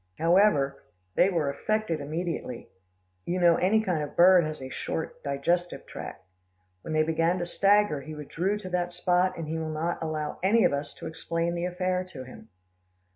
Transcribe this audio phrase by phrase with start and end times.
[0.17, 2.71] "However, they were affected immediately.
[3.23, 6.25] You know any kind of a bird has a short digestive tract.
[6.81, 10.39] When they began to stagger, he withdrew to that spot, and he will not allow
[10.41, 12.49] any of us to explain the affair to him."